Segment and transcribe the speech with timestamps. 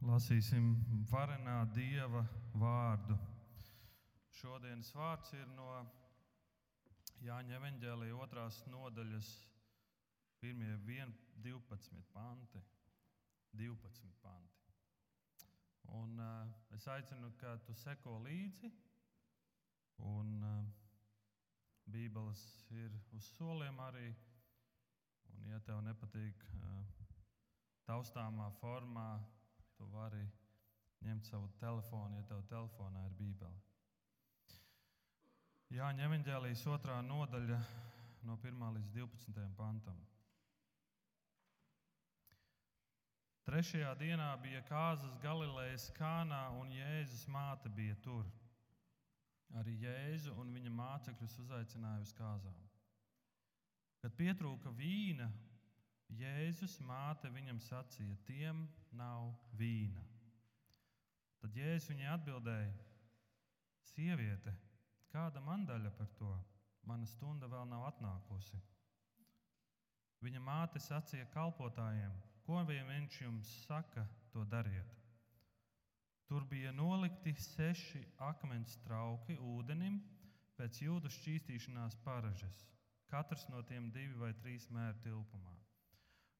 [0.00, 0.78] Lasīsim
[1.10, 2.22] varenā Dieva
[2.56, 3.12] vārdu.
[4.32, 5.66] Šodienas vārds ir no
[7.20, 9.28] Jāņa Evanģēlīja otrās nodaļas,
[10.40, 11.12] pirmie 1,
[11.44, 12.62] 12 panti.
[13.60, 14.72] 12 panti.
[15.98, 16.48] Un, uh,
[16.78, 18.70] es aicinu, ka tu seko līdzi.
[20.12, 20.62] Un, uh,
[21.92, 24.06] Bībeles ir uz soliem arī.
[25.34, 26.80] Un, ja tev nepatīk uh,
[27.84, 29.10] taustāmā formā,
[29.80, 30.20] tu vari
[31.06, 33.60] ņemt savu telefonu, ja tev telefonā ir Bībele.
[35.72, 37.58] Jāņem evanģēlijas otrā nodaļa
[38.28, 40.00] no 1 līdz 12 pantam.
[43.48, 48.28] Trešajā dienā bija kāzas Galilejas kānā, un Jēzus māte bija tur.
[49.62, 52.58] Arī Jēzu un viņa mācekļus uzaicināja uz kāzām.
[54.04, 55.30] Kad pietrūka vīna,
[56.18, 58.64] Jēzus māte viņam sacīja, tiem
[58.96, 60.02] nav vīna.
[61.40, 62.72] Tad Jēzus viņai atbildēja:
[63.92, 64.54] Sieviete,
[65.12, 66.32] kāda man daļa par to?
[66.88, 68.58] Mana stunda vēl nav atnākusi.
[70.24, 72.12] Viņa māte sacīja kalpotājiem:
[72.44, 74.96] Ko viņš jums saka, to dariet.
[76.26, 79.96] Tur bija nolikti seši akmens trauki ūdenim
[80.58, 82.66] pēc jūdu šķīstīšanās paražas,
[83.10, 85.56] katrs no tiem divi vai trīs mēru tilpumā.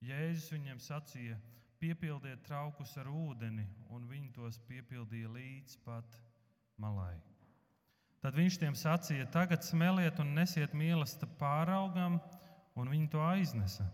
[0.01, 1.37] Jēzus viņiem sacīja:
[1.81, 6.17] Piepildiet traukus ar ūdeni, un viņi tos piepildīja līdz pat
[6.81, 7.17] malai.
[8.21, 12.19] Tad viņš tiem sacīja: Tagad smeliet un nesiet mīlestību pāraugam,
[12.77, 13.87] un viņi to aiznesa.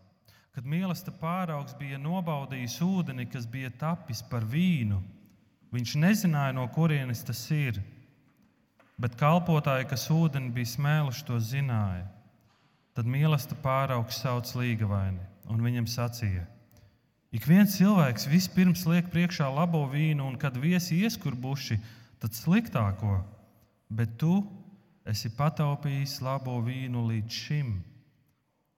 [0.55, 5.03] Kad mīlestība pāraugs bija nobaudījis ūdeni, kas bija tapis par vīnu,
[5.75, 7.83] viņš nezināja, no kurienes tas ir.
[8.97, 12.07] Bet kalpotāji, kas ūdeni bija smēluši, to zināja.
[12.97, 15.21] Tad mīlestība pāraugs sauc līgavaini,
[15.53, 16.45] un viņam sacīja:
[17.33, 21.81] Ik viens cilvēks vispirms liek priekšā labo vīnu, un kad viesi ieskurbuši,
[22.23, 23.21] tad sliktāko
[23.89, 24.41] bet tu
[25.07, 27.77] esi pataupījis labo vīnu līdz šim.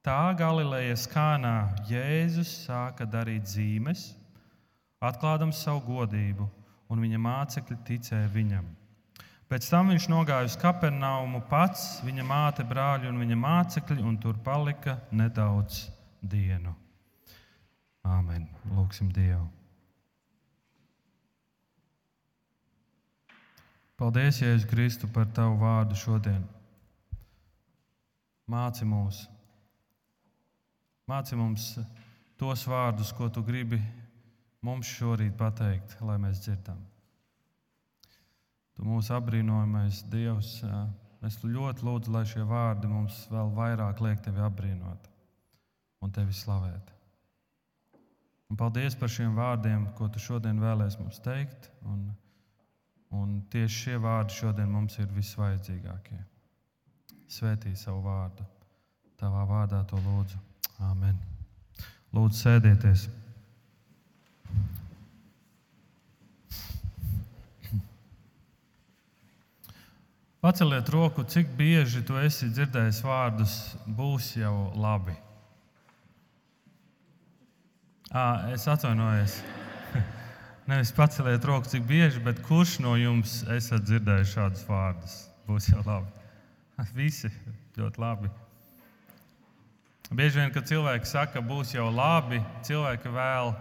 [0.04, 4.12] Tā Galilejas kānā Jēzus sāka darīt zīmes,
[5.04, 6.48] atklādams savu godību,
[6.88, 8.66] un viņa mācekļi ticēja viņam.
[9.48, 14.36] Pēc tam viņš nogāja uz Kapernaumu pats, viņa māte, brāļi un viņa mācekļi, un tur
[14.44, 15.86] palika nedaudz
[16.22, 16.74] dienu.
[18.06, 18.46] Āmen!
[18.72, 19.46] Lūksim Dievu!
[23.98, 26.44] Paldies, Jēzus Kristu, par Tavu vārdu šodien.
[28.48, 29.24] Māci mūs,
[31.10, 31.72] māci mums
[32.38, 33.80] tos vārdus, ko Tu gribi
[34.62, 36.78] mums šorīt pateikt, lai mēs dzirdam.
[38.78, 40.54] Tu mūsu apbrīnojamais Dievs,
[41.26, 45.10] es ļoti lūdzu, lai šie vārdi mums vēl vairāk liek Tevi apbrīnot
[46.04, 46.94] un Tevi slavēt.
[48.48, 51.68] Un paldies par šiem vārdiem, ko Tu šodien vēlēsi mums teikt.
[51.84, 52.08] Un,
[53.08, 56.18] Un tieši šie vārdi šodien mums ir visvajadzīgākie.
[57.28, 58.44] Svētī savu vārdu.
[59.18, 60.36] Tavā vārdā to lūdzu.
[60.84, 61.16] Āmen.
[62.14, 63.08] Lūdzu, sēdieties.
[70.44, 73.56] Paceliet roku, cik bieži tu esi dzirdējis vārdus,
[73.88, 75.16] būs jau labi.
[78.10, 79.42] À, es atvainojos.
[80.68, 85.16] Nevis paceliet roku, cik bieži, bet kurš no jums esat dzirdējis šādus vārdus?
[85.44, 86.08] Būs jau labi.
[86.96, 87.28] Visi
[87.76, 88.30] ļoti labi.
[90.08, 93.52] Bieži vien, kad cilvēki saka, būs jau labi, cilvēki vēl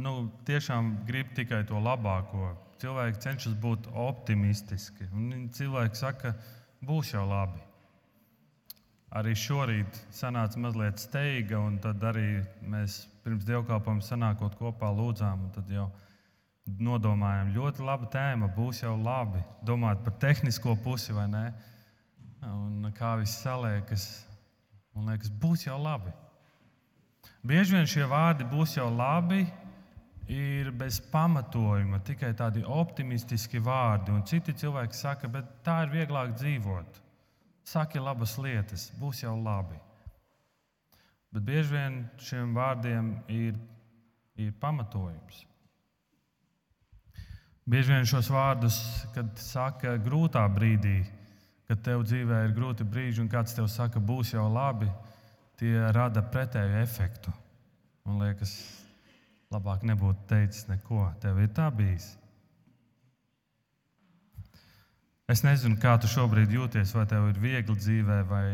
[0.00, 0.14] nu,
[0.48, 2.54] tiešām grib tikai to labāko.
[2.80, 5.10] Cilvēki cenšas būt optimistiski.
[5.52, 6.32] Cilvēki saka,
[6.80, 7.60] būs jau labi.
[9.14, 15.70] Arī šorīt sanāca mazliet steiga, un tad arī mēs pirms dievkalpojuma sanākot kopā lūdzām, tad
[15.70, 15.86] jau
[16.66, 19.42] nodomājām, ļoti laba tēma, būs jau labi.
[19.62, 21.44] Domāt par tehnisko pusi vai nē,
[22.50, 24.08] un kā viss saliekas.
[24.96, 26.10] Man liekas, būs jau labi.
[27.46, 29.44] Bieži vien šie vārdi būs jau labi,
[30.32, 34.10] ir bez pamatojuma, tikai tādi optimistiski vārdi.
[34.10, 37.02] Un citi cilvēki saka, bet tā ir vieglāk dzīvot.
[37.66, 39.78] Saki labas lietas, būs jau labi.
[41.34, 43.56] Bet bieži vien šiem vārdiem ir,
[44.38, 45.42] ir pamatojums.
[47.66, 48.78] Bieži vien šos vārdus,
[49.14, 51.00] kad saka grūtā brīdī,
[51.66, 54.86] kad tev dzīvē ir grūti brīži, un kāds tev saka, būs jau labi,
[55.58, 57.34] tie rada pretēju efektu.
[58.06, 58.54] Man liekas,
[59.50, 61.08] labāk nebūtu teicis neko.
[61.22, 62.12] Tev ir tā bijis.
[65.26, 68.50] Es nezinu, kā tu šobrīd jūties, vai tev ir viegli dzīvē, vai,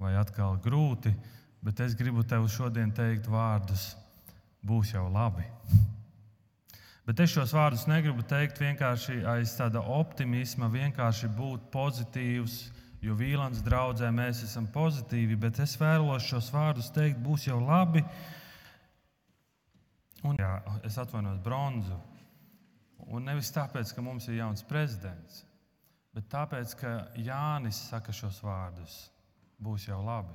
[0.00, 1.12] vai atkal grūti
[1.60, 3.92] bet es gribu tev šodien teikt vārdus,
[4.64, 5.46] būs jau labi.
[7.08, 12.58] Bet es šos vārdus negribu teikt vienkārši aiz tāda optimisma, vienkārši būt pozitīvs,
[13.00, 18.04] jo Vīlāns draudzē mēs esam pozitīvi, bet es vēlos šos vārdus teikt, būs jau labi.
[20.26, 21.96] Un, jā, es atvainojos bronzu.
[23.08, 25.44] Un nevis tāpēc, ka mums ir jauns prezidents,
[26.16, 28.98] bet tāpēc, ka Jānis saka šos vārdus,
[29.60, 30.34] būs jau labi.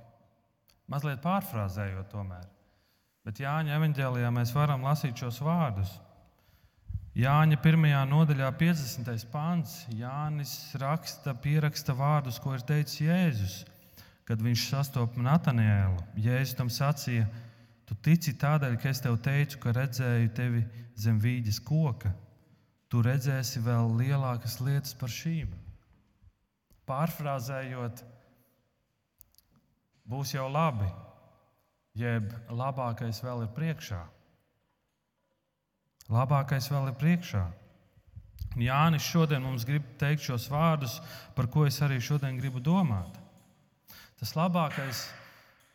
[0.92, 2.48] Mazliet pārfrāzējot, tomēr.
[3.24, 5.94] Bet Jāņa evanģēlijā mēs varam lasīt šos vārdus.
[7.16, 7.86] Jāņa 1.
[8.10, 9.28] nodaļā, 50.
[9.32, 13.58] pāns, Jānis raksta, pieraksta vārdus, ko ir teicis Jēzus.
[14.28, 17.28] Kad viņš sastopas Natanielu, Jēzus tam sacīja,
[17.86, 20.64] tu tici tādēļ, ka es tev teicu, ka redzēju tevi
[21.00, 22.12] zem vīģes koka.
[22.90, 25.63] Tu redzēsi vēl lielākas lietas par šīm.
[26.94, 28.04] Pārfrāzējot,
[30.06, 30.86] būs jau labi,
[31.98, 34.02] jeb labākais vēl ir priekšā.
[36.14, 37.44] Labākais vēl ir priekšā.
[38.62, 41.00] Jānis šodien mums grib teikt šos vārdus,
[41.34, 43.18] par ko es arī šodien gribu domāt.
[44.20, 45.08] Tas labākais,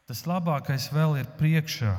[0.06, 1.96] tas labākais vēl ir priekšā.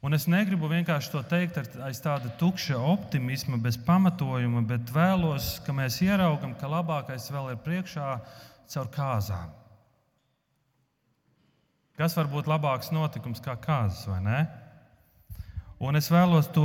[0.00, 5.58] Un es negribu vienkārši to teikt ar, aiz tāda tukša optimisma, bez pamatojuma, bet vēlos,
[5.66, 8.06] ka mēs ieraugam, ka labākais vēl ir priekšā
[8.72, 9.50] caur kāzām.
[12.00, 14.40] Kas var būt labāks notikums kā kāzas, vai ne?
[15.84, 16.64] Un es vēlos to,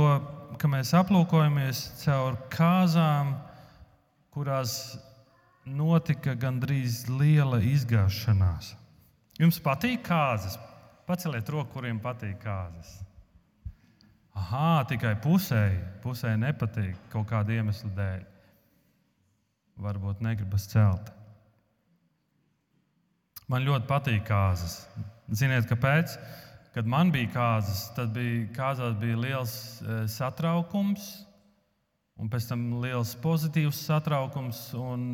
[0.56, 3.34] ka mēs aplūkojamies caur kāzām,
[4.32, 4.96] kurās
[5.68, 8.72] notika gandrīz liela izgāšanās.
[9.36, 10.56] Jums patīk kāzas?
[11.04, 13.02] Paceliet roku, kuriem patīk kāzas.
[14.36, 18.24] Aha, tikai pusēji, pusēji nepatīk kaut kāda iemesla dēļ.
[19.80, 21.12] Varbūt negribas celt.
[23.48, 24.80] Man ļoti patīk kāzas.
[25.32, 26.16] Ziniet, kāpēc?
[26.74, 31.06] Kad man bija kāzas, tad bija, kāzās bija liels e, satraukums,
[32.20, 34.60] un pēc tam liels pozitīvs satraukums.
[34.76, 35.06] Un,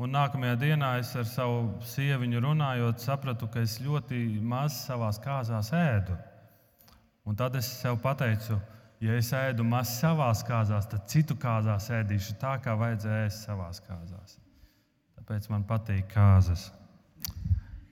[0.00, 5.70] un nākamajā dienā es ar savu sieviņu runājot, sapratu, ka es ļoti maz savā kāzās
[5.76, 6.18] ēdu.
[7.28, 8.56] Un tad es sev pateicu,
[9.00, 13.68] ja es ēdu maz savā kāzās, tad citu kāzās ēdīšu tā, kā vajadzēja ēst savā
[13.86, 14.38] kāzās.
[15.20, 16.70] Tāpēc man patīk kāzas.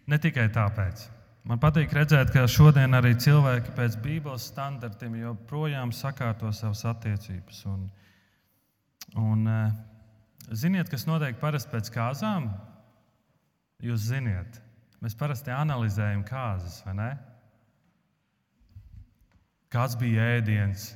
[0.08, 1.04] Ne tikai tāpēc.
[1.48, 7.62] Man patīk redzēt, ka šodien arī cilvēki pēc Bībeles standartiem joprojām sakārto savas attiecības.
[7.70, 7.86] Un,
[9.16, 9.72] un, eh,
[10.52, 12.50] ziniet, kas notiek parasti pēc kāzām?
[13.80, 14.60] Jūs ziniet,
[15.00, 17.10] mēs parasti analizējam kāzas, vai ne?
[19.68, 20.94] Kāds bija ēdiens,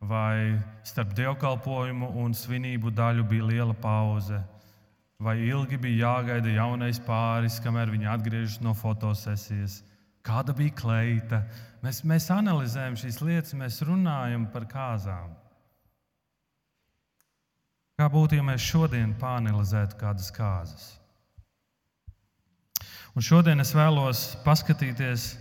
[0.00, 0.56] vai
[0.86, 4.38] starp dievkalpojumu un svinību daļu bija liela pauze?
[5.20, 9.82] vai ilgi bija jāgaida jaunais pāris, kamēr viņi atgriežas no fotosesijas,
[10.24, 11.42] kāda bija kleita.
[11.84, 15.36] Mēs, mēs analizējam šīs lietas, mēs runājam par kāzām.
[18.00, 20.88] Kā būtu, ja mēs šodien pāranalizētu kādas kāzas?
[23.12, 25.34] Un šodien es vēlos paskatīties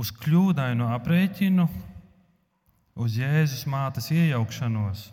[0.00, 1.66] uz kļūdainu aprēķinu,
[3.00, 5.04] uz Jēzus mātes iejaukšanos,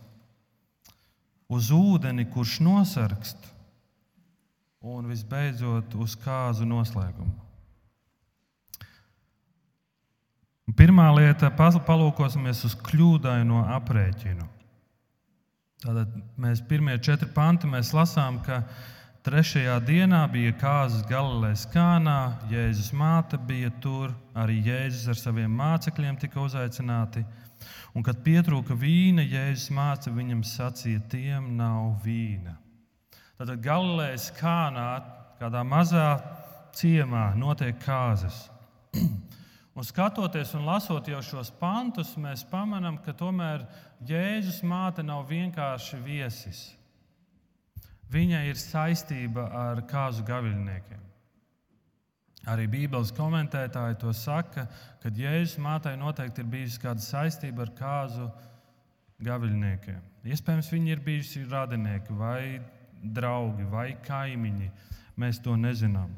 [1.52, 3.50] uz ūdeni, kurš nosargst
[4.88, 7.36] un visbeidzot uz kāzu noslēgumu.
[10.78, 11.50] Pirmā lieta-
[11.90, 14.46] palūkosimies uz kļūdaino aprēķinu.
[15.82, 18.64] Tātad mēs pirmie četri panti mēs lasām, ka
[19.28, 26.16] trešajā dienā bija kāzas Galilejas kānā, Jēzus māte bija tur, arī Jēzus ar saviem mācekļiem
[26.22, 27.26] tika uzaicināti.
[27.92, 32.56] Un, kad pietrūka vīna, Jēzus māca viņam sacīja, tiem nav vīna.
[33.36, 34.88] Tad Galilejas kānā,
[35.42, 36.08] kādā mazā
[36.78, 38.46] ciemā, notiek kāzas.
[39.78, 43.68] Un skatoties un lasot jau šos pantus, mēs pamanām, ka tomēr
[44.08, 46.77] Jēzus māte nav vienkārši viesis.
[48.12, 51.04] Viņai ir saistība ar kāzu gaviļniekiem.
[52.48, 54.68] Arī Bībeles komentētāji to saka,
[55.04, 58.30] ka Jēzus mātei noteikti ir bijusi kāda saistība ar kāzu
[59.28, 60.00] gaviļniekiem.
[60.32, 62.62] Iespējams, viņi ir bijuši radinieki vai
[63.04, 64.72] draugi vai kaimiņi.
[65.20, 66.14] Mēs to nezinām.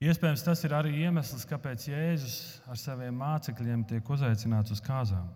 [0.00, 2.36] Iespējams, tas ir arī iemesls, kāpēc Jēzus
[2.68, 5.28] ar saviem mācekļiem tiek uzaicināts uz kāzām.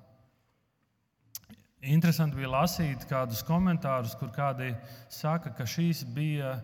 [1.91, 4.73] Interesanti bija lasīt kādus komentārus, kur kādi
[5.13, 6.57] saka, ka šīs bija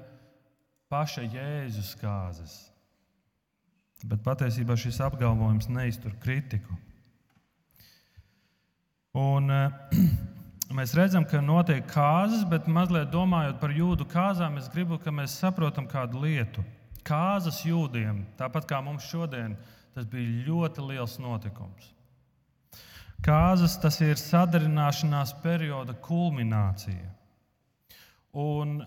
[0.91, 2.55] paša Jēzus kāzas.
[4.09, 6.77] Bet patiesībā šis apgalvojums neiztur kritiku.
[9.21, 9.53] Un,
[10.79, 15.37] mēs redzam, ka notiek kāzas, bet mazliet domājot par jūdu kāzām, es gribu, lai mēs
[15.43, 16.65] saprotam kādu lietu.
[17.05, 19.57] Kāzas jūdiem, tāpat kā mums šodien,
[19.97, 21.93] tas bija ļoti liels notikums.
[23.21, 27.11] Kāzas tas ir sadarināšanās perioda kulminācija.
[28.41, 28.79] Un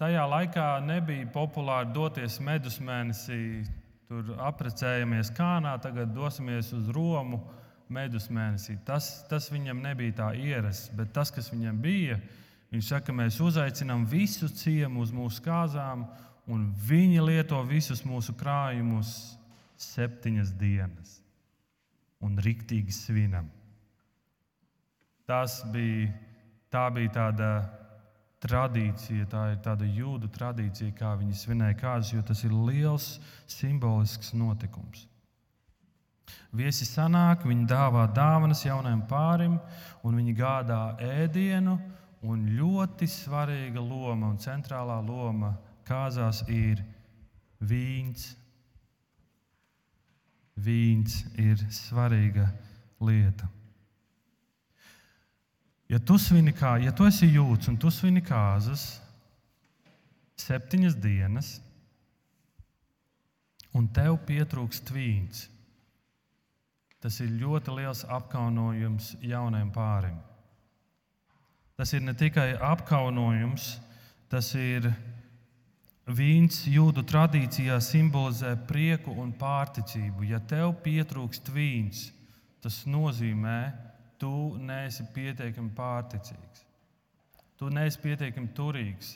[0.00, 3.66] tajā laikā nebija populāri doties medus mēnesī,
[4.08, 7.42] tur aprecējamies Kānā, tagad dosimies uz Romu
[7.92, 8.78] medus mēnesī.
[8.88, 12.16] Tas, tas viņam nebija tā ierasts, bet tas, kas viņam bija,
[12.72, 16.08] viņš saka, mēs uzaicinām visu ciemu uz mūsu kāzām,
[16.48, 19.16] un viņi lieto visus mūsu krājumus
[19.76, 21.19] septiņas dienas
[22.24, 23.48] un riktīgi svinam.
[25.28, 26.10] Tas bija,
[26.72, 27.50] tā bija tāda
[28.40, 33.12] tradīcija, tā ir tāda jūdu tradīcija, kā viņi svinēja kāzas, jo tas ir liels
[33.50, 35.06] simbolisks notikums.
[36.54, 39.58] Viesi sanāk, viņi dāvā dāvanas jaunajam pārim,
[40.06, 41.78] un viņi gādā ēdienu.
[42.20, 45.54] Un ļoti svarīga loma un centrālā loma
[45.88, 46.82] kāzās ir
[47.64, 48.34] vīns
[50.64, 52.48] vīns ir svarīga
[53.00, 53.48] lieta.
[55.90, 56.14] Ja tu,
[56.54, 59.00] kā, ja tu esi jūts un tu svini kāzas
[60.38, 61.48] septiņas dienas,
[63.74, 65.48] un tev pietrūkst vīns,
[67.02, 70.18] tas ir ļoti liels apkaunojums jaunajam pārim.
[71.80, 73.78] Tas ir ne tikai apkaunojums,
[74.28, 74.90] tas ir
[76.10, 80.26] Vīns jūdu tradīcijā simbolizē prieku un pārticību.
[80.30, 82.08] Ja tev pietrūkst vīns,
[82.64, 83.90] tas nozīmē, ka
[84.20, 86.64] tu neesi pietiekami pārticīgs.
[87.60, 89.14] Tu neesi pietiekami turīgs.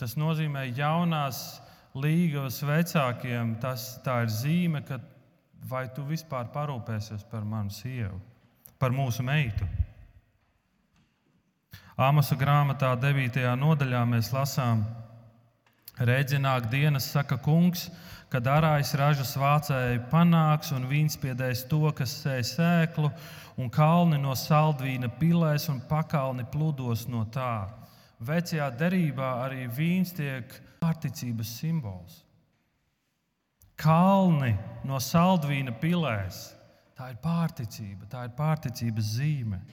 [0.00, 1.40] Tas nozīmē, ka jaunās
[1.96, 5.00] līgavas vecākiem tas, ir zīme, ka
[5.68, 8.20] vai tu vispār parūpēsies par manu sievu,
[8.78, 9.66] par mūsu meitu.
[11.96, 13.40] Āmasu grāmatā 9.
[13.56, 15.05] nodaļā mēs lasām, ka
[15.96, 17.86] Redzi, nāk dienas, saka kungs,
[18.28, 23.08] kad arājas ražas vācēji panāks un vīns piedēs to, kas sēž sēklu,
[23.56, 27.70] un kalni no saldvīna pilēs un pakalni pludos no tā.
[28.20, 32.20] Vecajā derībā arī vīns tiek pārticības simbols.
[33.80, 34.52] Kalni
[34.84, 36.42] no saldvīna pilēs.
[36.96, 39.64] Tā ir pārticība, tā ir pārticības zīme.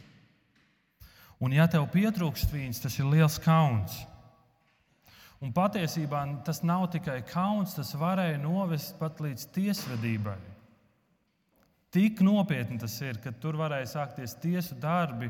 [1.43, 4.05] Un, ja tev pietrūkst vīns, tas ir liels kauns.
[5.43, 10.39] Un patiesībā tas nav tikai kauns, tas varēja novest pat līdz tiesvedībai.
[11.93, 15.27] Tik nopietni tas ir, ka tur varēja sākties tiesu darbi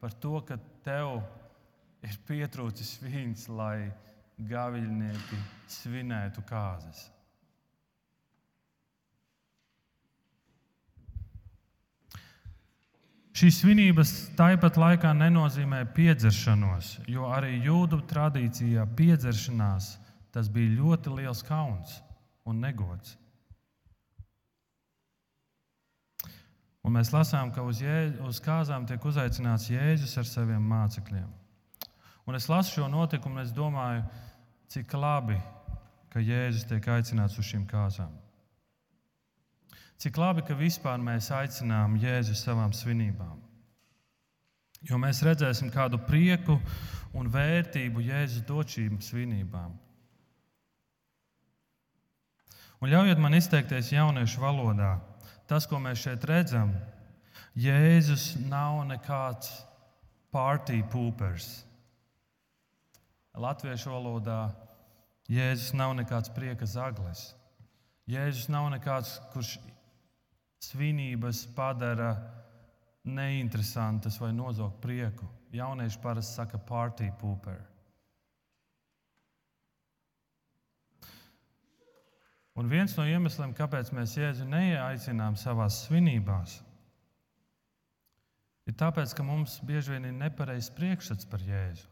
[0.00, 1.22] par to, ka tev
[2.02, 3.86] ir pietrūcis vīns, lai
[4.50, 5.38] gaviļnieki
[5.70, 7.06] svinētu kāzas.
[13.42, 19.88] Šīs svinības tāpat laikā nenozīmē piedzeršanos, jo arī jūdu tradīcijā piedzeršanās
[20.30, 21.96] tas bija ļoti liels kauns
[22.46, 23.16] un negods.
[26.86, 31.26] Un mēs lasām, ka uz, jē, uz kāzām tiek uzaicināts Jēzus ar saviem mācekļiem.
[32.30, 34.06] Un es lasu šo notikumu, un es domāju,
[34.70, 35.42] cik labi,
[36.14, 38.21] ka Jēzus tiek aicināts uz šīm kāzām.
[40.02, 43.36] Cik labi, ka vispār mēs aicinām Jēzu savām svinībām.
[44.82, 46.56] Jo mēs redzēsim kādu prieku
[47.14, 49.76] un vērtību Jēzus dot šīm svinībām.
[52.82, 54.96] Un ļaujiet man izteikties jauniešu valodā.
[55.46, 56.72] Tas, ko mēs šeit redzam,
[57.54, 59.52] Jēzus nav nekāds
[60.34, 61.60] party poopers.
[63.38, 64.48] Latviešu valodā
[65.30, 67.28] Jēzus nav nekāds prieka zaglis.
[68.10, 69.60] Jēzus nav nekāds, kurš
[70.62, 72.12] svinības padara
[73.04, 75.26] neinteresantas vai nozog prieku.
[75.52, 77.60] Jaunieši parasti saka, party pooper.
[82.56, 86.58] Un viens no iemesliem, kāpēc mēs Jēzu neaicinām savā svinībās,
[88.68, 91.91] ir tāpēc, ka mums bieži vien ir nepareizs priekšstats par Jēzu.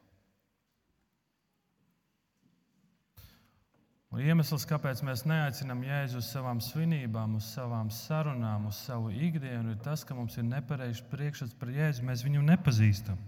[4.11, 9.71] Un iemesls, kāpēc mēs neaicinām Jēzu uz savām svinībām, uz savām sarunām, uz savu ikdienu,
[9.71, 12.03] ir tas, ka mums ir nepareizs priekšstats par Jēzu.
[12.09, 13.21] Mēs viņu nepazīstam.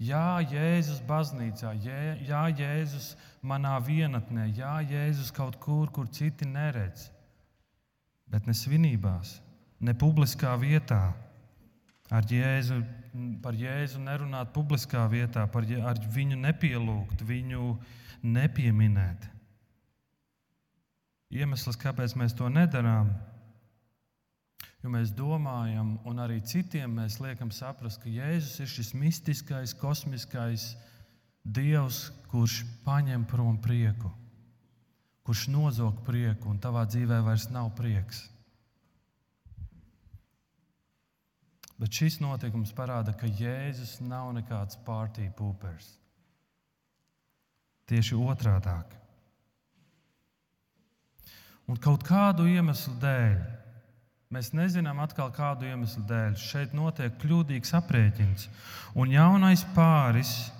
[0.00, 7.08] Jā, Jēzus baznīcā, jē, jā, Jēzus manā vienatnē, jā, Jēzus kaut kur, kur citi neredz.
[8.28, 9.38] Bet ne svinībās,
[9.80, 11.02] ne publiskā vietā.
[12.12, 12.82] Ar Jēzu,
[13.40, 17.74] par Jēzu nerunāt publiskā vietā, par viņu nepielūgt, viņu
[18.20, 19.30] nepieminēt.
[21.30, 23.12] Iemesls, kāpēc mēs to nedarām,
[24.82, 30.72] jo mēs domājam, un arī citiem mēs liekam saprast, ka Jēzus ir šis mistiskais, kosmiskais
[31.44, 34.10] Dievs, kurš paņem prom prieku,
[35.24, 38.26] kurš nozog prieku, un tavā dzīvē vairs nav prieks.
[41.80, 45.94] Bet šis notikums parāda, ka Jēzus nav nekāds pārtīk pūpers.
[47.88, 48.98] Tieši otrādāk.
[51.68, 53.34] Un kaut kādu iemeslu dēļ,
[54.34, 58.48] mēs nezinām atkal kādu iemeslu dēļ, šeit notiek kļūdīgs aprēķins.
[58.94, 60.50] Un jaunais pāris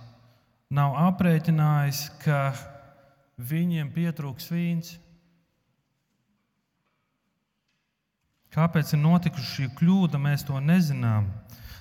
[0.70, 2.40] nav aprēķinājis, ka
[3.50, 4.96] viņiem pietrūks vīns.
[8.50, 11.28] Kāpēc ir notikusi šī kļūda, mēs to nezinām.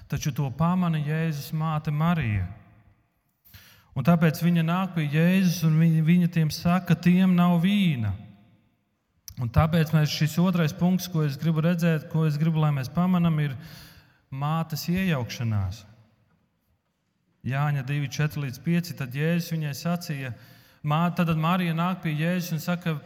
[0.09, 2.47] Taču to pamana Jēzus māte Marija.
[3.97, 8.13] Un tāpēc viņa nāk pie Jēzus un viņa, viņa tiem saka, ka tiem nav vīna.
[9.39, 12.91] Un tāpēc mēs šis otrais punkts, ko es gribu redzēt, ko es gribu, lai mēs
[12.91, 13.55] pamanām, ir
[14.29, 15.85] mātes iejaukšanās.
[17.47, 18.89] Jāņa 2, 4 līdz 5.
[18.99, 20.33] Tad Jēzus viņai sacīja,
[21.15, 22.97] tad Marija nāk pie Jēzus un saka,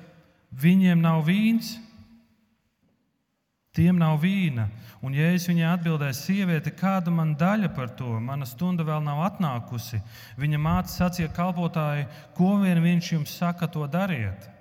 [0.57, 1.75] viņiem nav vīns.
[3.73, 4.67] Tiem nav vīna.
[5.05, 9.99] Un, es viņai atbildēju, sieviete, kāda man daļa par to, mana stunda vēl nav atnākusi,
[10.39, 12.05] viņa māte sacīja kalpotāji,
[12.37, 14.52] ko vien viņš jums saka, to dariet.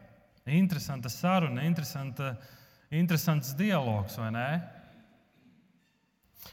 [0.44, 2.36] Interesanta saruna, interesanta,
[2.90, 4.48] interesants dialogs, vai ne?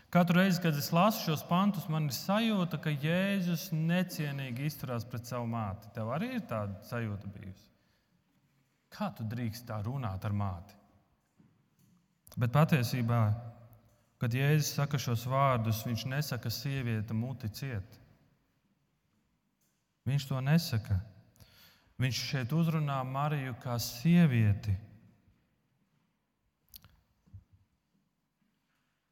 [0.10, 5.25] Katru reizi, kad es lasu šos pantus, man ir sajūta, ka Jēzus necienīgi izturās pret
[5.29, 5.89] savu māti.
[5.93, 7.65] Tev arī ir tāda sajūta bijusi.
[8.93, 10.77] Kā tu drīkst tā runāt ar māti?
[12.38, 13.22] Bet patiesībā,
[14.22, 17.98] kad Jēzus saka šos vārdus, viņš nesaka, sieviete, muti ciet.
[20.10, 20.98] Viņš to nesaka.
[22.00, 24.75] Viņš šeit uzrunā Mariju kā sievieti.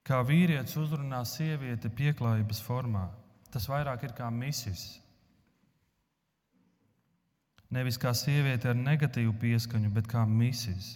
[0.07, 3.09] Kā vīrietis uzrunā sievieti pieklājības formā.
[3.51, 4.85] Tas vairāk ir kā misis.
[7.75, 10.93] Nevis kā sieviete ar negatīvu pieskaņu, bet kā misis.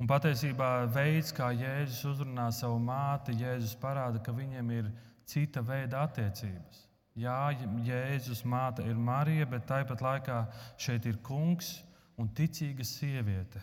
[0.00, 4.92] Un patiesībā veids, kā Jēzus uzrunā savu māti, Jēzus parāda, ka viņiem ir
[5.28, 6.89] cita veida attiecības.
[7.20, 7.50] Jā,
[7.84, 10.40] Jēzus māte ir Marija, bet tāpat laikā
[10.80, 11.80] šeit ir kungs
[12.20, 13.60] un ticīga sieviete,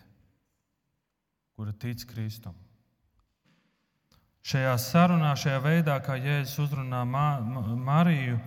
[1.57, 2.53] kura tic Kristum.
[4.47, 8.37] Šajā sarunā, šajā veidā, kā Jēzus uzrunā Mariju,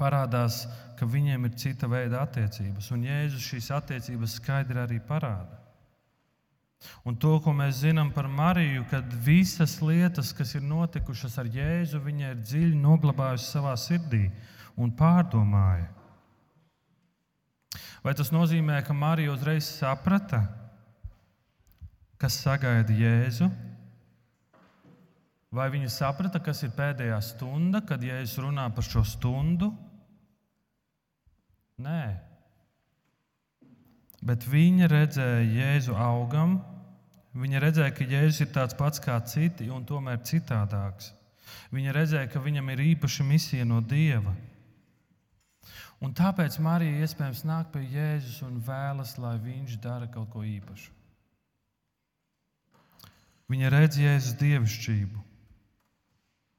[0.00, 0.64] parādās,
[0.98, 2.90] ka viņiem ir cita veida attiecības.
[2.92, 5.63] Un Jēzus šīs attiecības skaidri arī parāda.
[7.04, 12.00] Un to, ko mēs zinām par Mariju, kad visas lietas, kas ir notikušas ar Jēzu,
[12.00, 14.26] viņa ir dziļi noglabājusi savā sirdī
[14.80, 15.90] un pārdomāja.
[18.04, 20.42] Vai tas nozīmē, ka Marija uzreiz saprata,
[22.20, 23.48] kas sagaida Jēzu?
[25.54, 29.70] Vai viņa saprata, kas ir pēdējā stunda, kad Jēzus runā par šo stundu?
[31.84, 32.02] Nē.
[34.24, 36.58] Bet viņa redzēja Jēzu augam,
[37.34, 41.10] Viņa redzēja, ka Jēzus ir tāds pats kā citi, un tomēr citādāks.
[41.74, 44.34] Viņa redzēja, ka viņam ir īpaša misija no Dieva.
[46.04, 50.92] Un tāpēc Marija iespējams nāk pie Jēzus un vēlas, lai viņš dara kaut ko īpašu.
[53.50, 55.24] Viņa redz Jēzus dievišķību.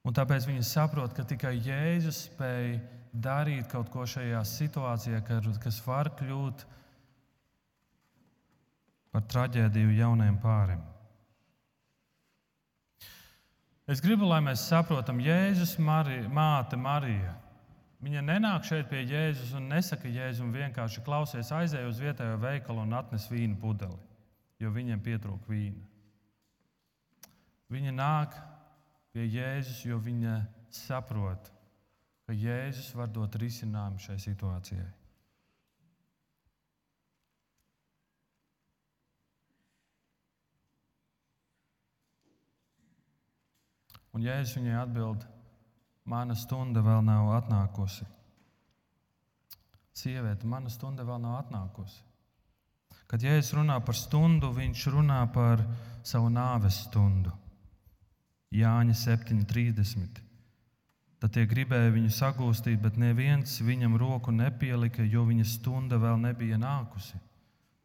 [0.05, 2.75] Un tāpēc viņa saprot, ka tikai Jēzus spēj
[3.15, 5.23] darīt kaut ko šajā situācijā,
[5.63, 6.73] kas var kļūt par
[9.15, 10.81] par traģēdiju jauniem pārim.
[13.87, 17.35] Es gribu, lai mēs saprotam, Jēzus Marija, māte Marija.
[18.03, 22.97] Viņa nenāk šeit pie Jēzus un nesaka Jēzum vienkārši klausies, aizēj uz vietējo veikalu un
[22.97, 23.95] atnes vīnu pudeli,
[24.59, 25.85] jo viņiem pietrūk vīna.
[27.71, 28.35] Viņa nāk
[29.15, 30.41] pie Jēzus, jo viņa
[30.75, 31.47] saprot,
[32.27, 34.91] ka Jēzus var dot risinājumu šai situācijai.
[44.15, 45.23] Un Jēzus viņai atbild,
[46.07, 48.05] mana stunda vēl nav atnākusi.
[49.95, 51.99] Sieviete, mana stunda vēl nav atnākusi.
[53.11, 55.61] Kad Jēzus runā par stundu, viņš runā par
[56.03, 57.33] savu nāves stundu.
[58.55, 60.21] Jāņa 7,30.
[61.19, 66.59] Tad tie gribēja viņu sagūstīt, bet neviens viņam roku nepielika, jo viņa stunda vēl nebija
[66.61, 67.19] nākusi.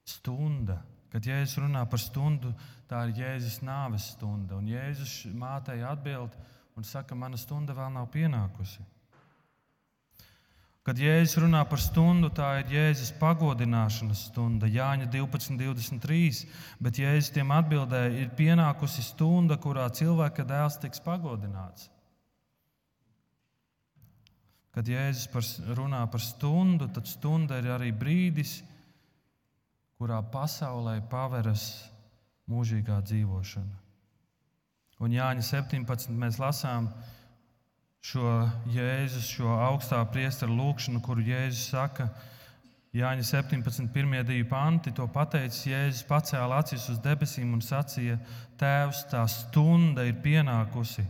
[0.06, 0.80] Stunda
[1.10, 2.52] Kad Jēzus runā par stundu,
[2.90, 4.60] tā ir Jēzus nāves stunda.
[4.60, 6.36] Un Jēzus mātei atbild
[6.78, 8.84] un saka, mana stunda vēl nav pienākusi.
[10.86, 16.46] Kad Jēzus runā par stundu, tā ir Jēzus pagodināšanas stunda, Jāņa 12, 23.
[16.80, 21.90] Bet Jēzus tiem atbildēja, ir pienākusi stunda, kurā cilvēka dēls tiks pagodināts.
[24.70, 25.44] Kad Jēzus par,
[25.76, 28.60] runā par stundu, tad stunda ir arī brīdis,
[30.00, 31.62] kurā pasaulē paveras
[32.48, 33.74] mūžīgā dzīvošana.
[35.04, 36.14] Un Jāņa 17.
[36.16, 36.88] mēs lasām
[38.00, 38.30] šo
[38.72, 42.08] Jēzus, šo augstā priestera lūgšanu, kuru Jēzus saka,
[42.96, 43.92] Jāņa 17.
[43.92, 48.16] pirmie divi panti, to pateicis Jēzus pacēla acis uz debesīm un sacīja:
[48.58, 51.04] Tēvs, tā stunda ir pienākusi.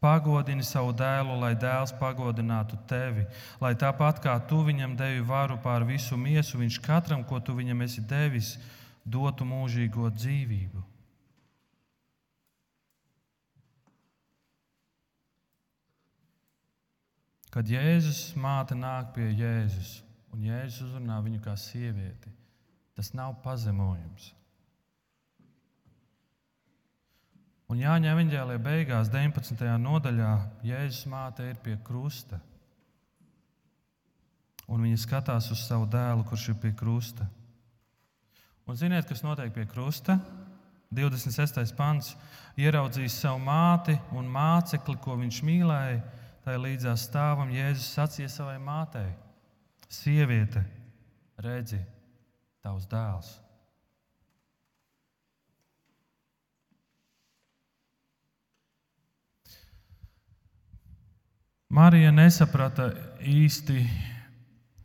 [0.00, 3.24] Pagodini savu dēlu, lai dēls pagodinātu tevi,
[3.62, 7.80] lai tāpat kā tu viņam devi varu pār visu miesu, viņš katram, ko tu viņam
[7.86, 8.56] esi devis,
[9.04, 10.84] dotu mūžīgo dzīvību.
[17.56, 20.02] Kad Jēzus māte nāk pie Jēzus
[20.36, 22.28] un Jēzus uzrunā viņu kā sievieti,
[22.92, 24.34] tas nav pazemojums.
[27.66, 29.64] Un Jāņa evanģēlīja beigās, 19.
[29.82, 30.32] nodaļā,
[30.66, 32.38] Jēzus māte ir pie krusta.
[34.70, 37.26] Un viņa skatās uz savu dēlu, kurš ir pie krusta.
[38.66, 40.18] Un ziniet, kas notiek pie krusta?
[40.94, 41.74] 26.
[41.78, 42.12] pants.
[42.58, 45.98] Ieraudzījis savu māti un mācekli, ko viņš mīlēja,
[46.46, 49.10] tai līdzās stāvam Jēzus sacīja savai mātei:
[49.90, 50.62] Sieviete,
[51.42, 51.82] redzi,
[52.62, 53.34] tavs dēls.
[61.68, 63.80] Marija nesaprata īsti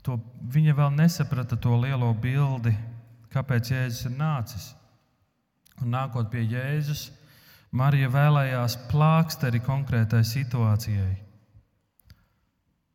[0.02, 0.18] to,
[0.54, 2.74] viņa vēl nesaprata to lielo bildi,
[3.34, 4.72] kāpēc Jēzus ir nācis.
[5.82, 7.10] Un nākot pie Jēzus,
[7.72, 11.14] Marija vēlējās plāksteri konkrētai situācijai.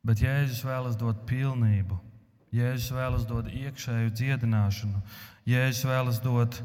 [0.06, 1.96] Bet Jēzus vēlas dot pilnību.
[2.54, 5.00] Jēzus vēlas dot iekšēju dziedināšanu.
[5.46, 6.60] Jēzus vēlas dot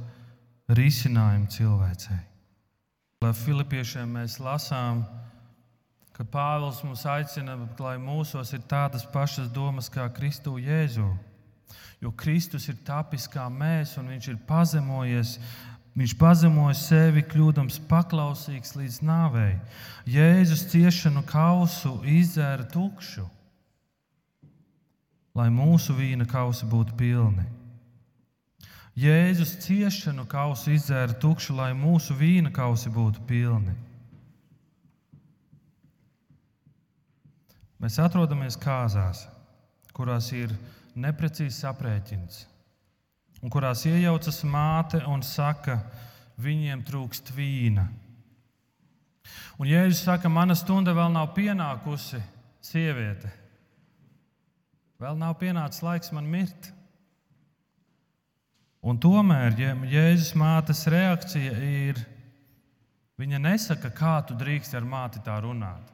[0.73, 2.19] risinājumu cilvēcei.
[3.21, 5.03] Lai Filipiešiem mēs lasām,
[6.13, 11.09] ka Pāvils mums aicina, lai mūsos ir tādas pašas domas kā Kristu Jēzu.
[12.01, 15.37] Jo Kristus ir tapis kā mēs, un viņš ir pazemojies
[15.91, 19.57] Viņš pazemoja sevi, kļūdams paklausīgs līdz nāvei.
[20.07, 23.25] Jēzus ciešanu kausu izdzēra tukšu,
[25.35, 27.43] lai mūsu vīna kausi būtu pilni.
[28.95, 33.75] Jēzus ciešanu kausu izdzēra tukšu, lai mūsu vīna kausi būtu pilni.
[37.81, 39.25] Mēs atrodamies kāzās,
[39.97, 40.53] kurās ir
[40.93, 42.45] neprecīzs aprēķins
[43.41, 45.79] un kurās iejaucas māte un saka,
[46.41, 47.87] viņiem trūkst vīna.
[49.61, 52.21] Un Jēzus saka, mana stunda vēl nav pienākusi,
[52.65, 53.31] sieviete.
[55.01, 56.69] Vēl nav pienācis laiks man mirt.
[58.81, 59.57] Un tomēr
[59.89, 62.01] Jēzus mātes reakcija ir,
[63.21, 65.90] viņa nesaka, kā tu drīkst ar māti tā runāt.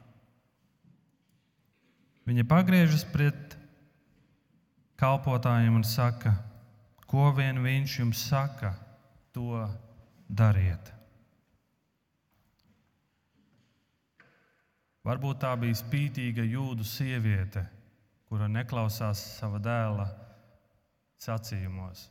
[2.28, 3.56] Viņa pagriežas pret
[5.00, 6.36] kalpotājiem un saka,
[7.08, 8.74] Ko vien viņš jums saka,
[9.32, 9.64] to
[10.28, 10.92] dariet.
[15.08, 17.64] Varbūt tā bija spītīga jūdu sieviete,
[18.28, 20.10] kura neklausās sava dēla
[21.24, 22.10] sacījumos.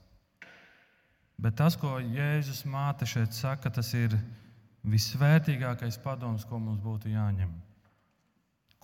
[1.37, 4.17] Bet tas, ko Jēzus māte šeit saka, tas ir
[4.89, 7.53] visvērtīgākais padoms, ko mums būtu jāņem.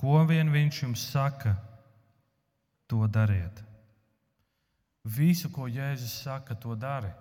[0.02, 1.52] Ko vien viņš jums saka,
[2.90, 3.60] to dariet.
[5.06, 7.12] Visu, ko Jēzus saka, to dari.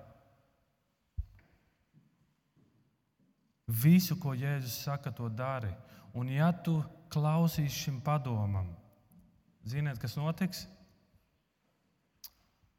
[3.70, 5.70] Visu, ko Jēzus saka, to dari.
[6.18, 6.80] Un, ja tu
[7.14, 8.74] klausīsi šim padomam,
[9.62, 10.66] ziniet, kas notiks?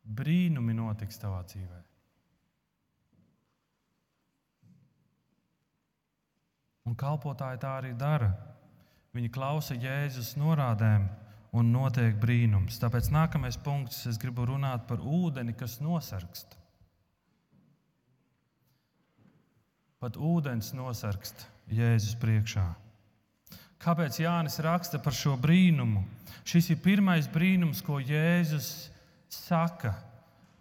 [0.02, 1.82] Brīnumi notiks tavā dzīvē.
[6.90, 8.34] Un kalpotāji tā arī dara.
[9.12, 11.04] Viņi klausa Jēzus norādēm,
[11.52, 12.78] un notiek brīnums.
[12.80, 16.56] Tāpēc nākamais punkts, es gribu runāt par ūdeni, kas nosargst.
[20.00, 22.64] Pat ūdens nosargst Jēzus priekšā.
[23.82, 26.04] Kāpēc Jānis raksta par šo brīnumu?
[26.48, 28.88] Šis ir pirmais brīnums, ko Jēzus
[29.30, 29.92] saka.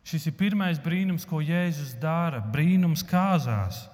[0.04, 2.42] Šis ir pirmais brīnums, ko Jēzus dara.
[2.54, 3.86] Brīnums kāzās.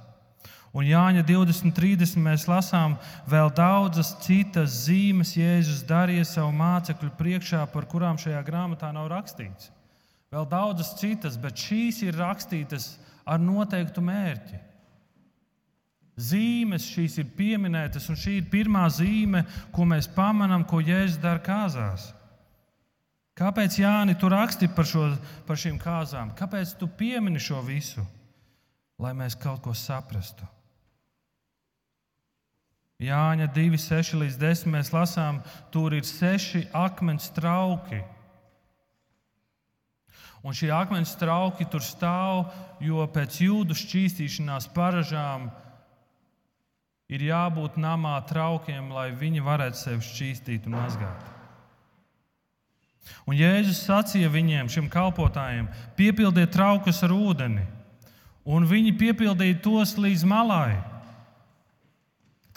[0.78, 7.88] Un Jāņa 20.30 mēs lasām vēl daudzas citas zīmes, Jēzus darīja savu mācekļu priekšā, par
[7.90, 9.72] kurām šajā grāmatā nav rakstīts.
[10.30, 12.92] Vēl daudzas citas, bet šīs ir rakstītas
[13.26, 14.60] ar noteiktu mērķi.
[16.18, 21.42] Zīmes šīs ir pieminētas, un šī ir pirmā zīme, ko mēs pamanām, ko Jēzus dara
[21.42, 22.12] kāzās.
[23.38, 25.08] Kāpēc Jāni tu raksti par, šo,
[25.50, 26.36] par šīm kāzām?
[26.38, 28.06] Kāpēc tu piemini šo visu?
[29.02, 30.46] Lai mēs kaut ko saprastu.
[32.98, 38.00] Jāņa 2, 6 līdz 10 mēs lasām, tur ir seši akmens trauki.
[40.42, 42.48] Un šie akmens trauki tur stāv,
[42.82, 45.52] jo pēc jūdu šķīstīšanās paražām
[47.14, 51.34] ir jābūt namā traukiem, lai viņi varētu sevi šķīstīt un mazgāt.
[53.30, 57.62] Un Jēzus sacīja viņiem, šiem kalpotājiem, piepildiet traukus ar ūdeni,
[58.48, 60.97] un viņi piepildīja tos līdz malai.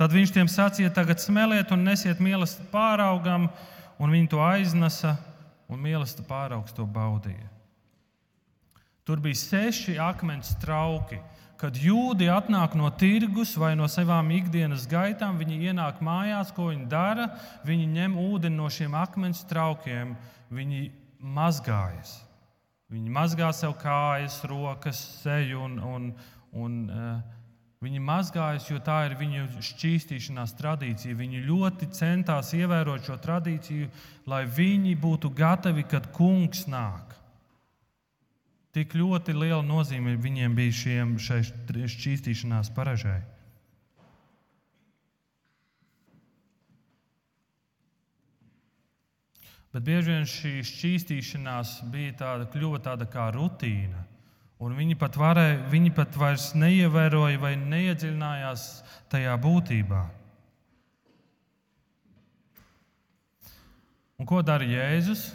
[0.00, 3.50] Tad viņš tiem sacīja, tagad smeliet un nesiet mīlestību pāraugam,
[4.00, 5.18] un viņi to aiznesa,
[5.68, 7.50] un mīlestība pāraugs to baudīja.
[9.04, 11.20] Tur bija seši akmens trauki,
[11.60, 16.86] Kad jūdi atnāk no tirgus vai no savām ikdienas gaitām, viņi ienāk mājās, ko viņi
[16.88, 17.26] dara.
[17.68, 20.14] Viņi ņem ūdeni no šiem akmens traukiem,
[20.48, 20.86] viņi
[21.20, 22.14] mazgājas.
[22.90, 26.08] Viņi mazgā sev kājas, rokas, seju un, un,
[26.56, 27.20] un uh,
[27.80, 31.16] viņi mazgājas, jo tā ir viņu šķīstīšanās tradīcija.
[31.16, 33.88] Viņi ļoti centās ievērot šo tradīciju,
[34.28, 37.16] lai viņi būtu gatavi, kad kungs nāk.
[38.76, 43.22] Tik ļoti liela nozīme viņiem bija šiem, šai šķīstīšanās paražai.
[49.72, 54.10] Bet bieži vien šī šķīstīšanās bija tāda, kļuva tāda kā rutīna.
[54.61, 58.64] Un viņi pat, varēja, viņi pat vairs neievēroja vai neiedziļinājās
[59.12, 60.03] tajā būtībā.
[64.20, 65.31] Un ko dara Jēzus?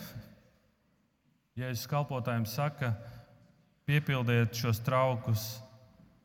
[1.57, 3.15] Jēzus kalpotājiem saka, ka
[3.85, 5.41] Piepildiet šos traukus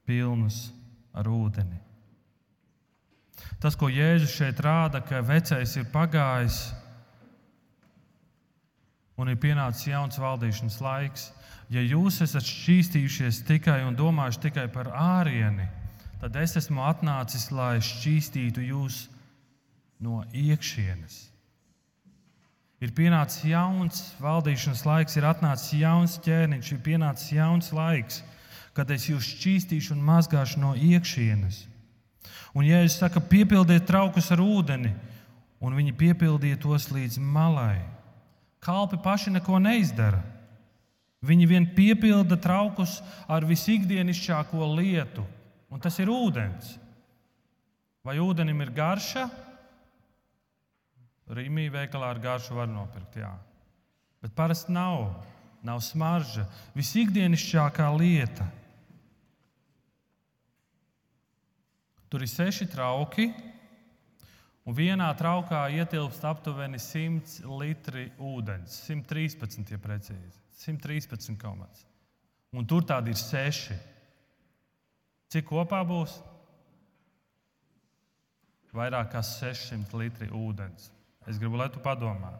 [0.08, 0.70] pilnus
[1.12, 1.76] ar ūdeni.
[3.60, 6.70] Tas, ko Jēzus šeit rāda, ka vecais ir pagājis
[9.20, 11.28] un ir pienācis jauns valdīšanas laiks.
[11.70, 15.68] Ja jūs esat šķīstījušies tikai un domājuši tikai par ārieni,
[16.22, 19.04] tad es esmu atnācis, lai šķīstītu jūs
[20.02, 21.26] no iekšienes.
[22.80, 28.22] Ir pienācis jauns valdīšanas laiks, ir atnācis jauns ķēniņš, ir pienācis jauns laiks,
[28.72, 31.66] kad es jūs šķīstīšu un mazgāšu no iekšienes.
[32.56, 34.94] Un, ja es saku, piepildiet traukus ar ūdeni,
[35.60, 37.84] un viņi piepildīja tos līdz malai,
[38.60, 40.20] kalpi paši neko neizdara.
[41.20, 45.24] Viņi vien piepilda traukus ar visikdienišķāko lietu,
[45.68, 46.78] un tas ir ūdens.
[48.04, 49.26] Vai ūdenim ir garša?
[51.30, 53.20] Rīmī veikalā ar garšu var nopirkt.
[53.20, 53.34] Jā.
[54.24, 55.12] Bet parasti nav.
[55.62, 56.46] Nav smarža.
[56.72, 58.46] Visikdienišķākā lieta.
[62.10, 63.28] Tur ir seši trauki,
[64.66, 68.82] un vienā traukā ietilpst aptuveni 100 litri ūdens.
[68.86, 70.38] 113, ja precīzi.
[70.60, 71.86] 113 komats.
[72.52, 73.76] Un tur tādi ir seši.
[75.30, 76.16] Cik kopā būs?
[78.74, 80.90] Vairāk kā 600 litri ūdens.
[81.26, 82.32] Es gribu, lai tu padomā.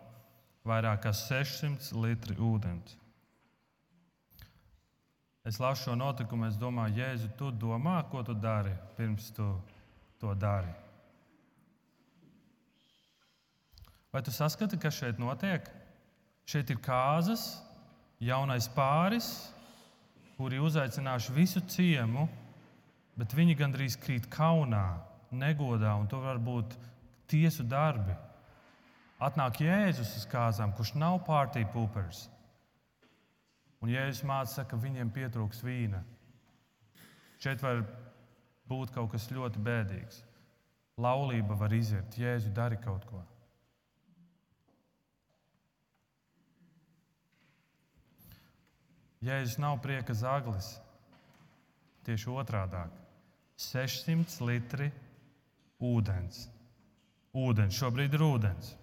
[0.66, 2.96] Vairāk kā 600 litri ūdens.
[5.46, 9.46] Es lasu šo notikumu, es domāju, Jēzu, tu domā, ko tu dari pirms tu
[10.20, 10.68] to dari.
[14.11, 15.68] Vai tu saskati, kas šeit notiek?
[16.51, 17.61] Šeit ir kāzas,
[18.18, 19.29] jaunais pāris,
[20.35, 22.27] kuri uzaicinājuši visu ciemu,
[23.20, 24.99] bet viņi gandrīz krīt kaunā,
[25.31, 26.75] negodā, un to var būt
[27.31, 28.16] tiesu darbi.
[29.20, 32.25] Atnāk Jēzus uz kāzām, kurš nav pārtīk pūpers.
[33.85, 36.01] Un Jēzus māca, ka viņiem pietrūks vīna.
[37.40, 37.85] Šeit var
[38.68, 40.25] būt kaut kas ļoti bēdīgs.
[41.01, 43.23] Laulība var iziet, Jēzu dari kaut ko.
[49.20, 50.78] Jēzus nav prieka zaglis.
[52.09, 52.87] Tieši otrādi-
[53.61, 54.90] 600 litri
[55.80, 56.48] ūdens.
[57.37, 58.76] Ūdens šobrīd ir ūdens.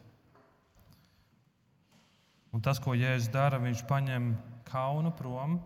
[2.54, 5.58] Un tas, ko Jēzus dara, viņš paņem kaunu prom,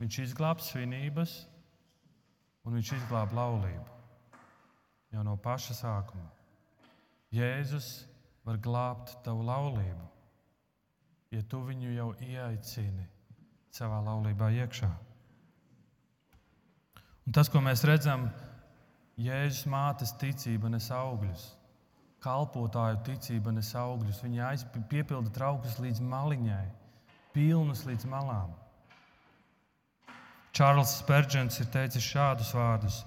[0.00, 1.46] viņš izglāb svinības
[2.64, 3.90] un viņš izglāb laulību.
[5.12, 6.30] Jau no paša sākuma.
[7.32, 8.06] Jēzus
[8.44, 10.08] var glābt tavu laulību,
[11.32, 13.15] ja tu viņu jau ieaicini
[13.76, 14.90] savā laulībā iekšā.
[17.26, 18.30] Un tas, ko mēs redzam,
[19.16, 21.46] Jēzus mātes ticība nes augļus
[22.26, 24.22] kalpotāju ticība nes augļus.
[24.24, 26.64] Viņi piepilda traukus līdz maliņai,
[27.34, 28.54] pilnus līdz malām.
[30.56, 33.02] Čārlis Spērģents ir teicis šādus vārdus: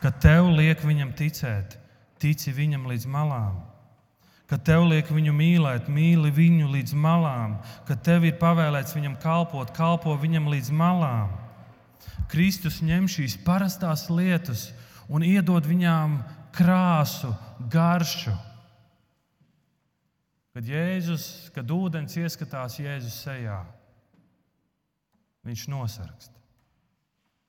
[0.00, 1.76] Kad tev liek viņam ticēt,
[2.22, 3.60] tici viņam līdz malām.
[4.46, 7.56] Kad tev liek viņu mīlēt, mīli viņu līdz malām.
[7.88, 11.32] Kad tev ir pavēlēts viņam kalpot, kalpo viņam līdz malām.
[12.30, 14.68] Kristus ņem šīs parastās lietas
[15.10, 16.20] un iedod viņām
[16.54, 17.32] krāsu,
[17.72, 18.34] garšu.
[20.56, 23.60] Kad Jēzus, kad ūdens ieskatās Jēzus sejā,
[25.46, 26.32] viņš nosargst.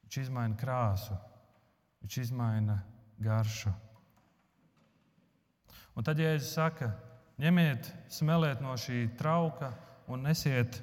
[0.03, 1.15] Viņš izmaina krāsu,
[2.03, 2.81] viņš izmaina
[3.21, 3.71] garšu.
[5.97, 6.91] Un tad Jēzus saka,
[7.41, 9.71] ņemiet, smeliet no šī trauka
[10.05, 10.77] un nesiet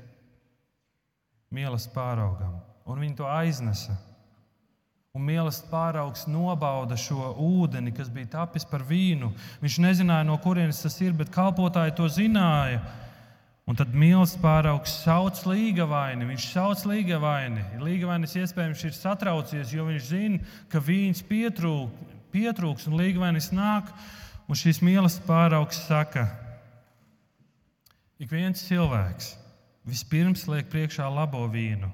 [1.55, 2.57] mīlestības pāraugam.
[2.91, 3.95] Un viņi to aiznesa.
[5.15, 9.31] Un mīlestības pāraugs nobauda šo ūdeni, kas bija tapis par vīnu.
[9.63, 12.83] Viņš nezināja, no kurienes tas ir, bet kalpotāji to zināja.
[13.71, 16.27] Un tad mīlestības pāraugs sauc līgavaini.
[16.33, 17.63] Viņš sauc līgavaini.
[17.87, 20.43] Līgavainis iespējams ir satraucies, jo viņš zina,
[20.75, 21.95] ka vīns pietrūk,
[22.35, 23.95] pietrūks un līgavainis nāk.
[24.45, 26.27] Un šīs mīlestības pāraugs saka,
[28.21, 29.31] ik viens cilvēks
[29.89, 31.89] vispirms liek priekšā labo vīnu.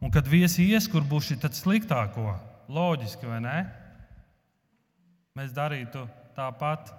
[0.00, 2.32] Un kad viesi ieskurbuši, tad sliktāko.
[2.70, 3.58] Loģiski, vai ne?
[5.36, 6.92] Mēs darītu tāpat.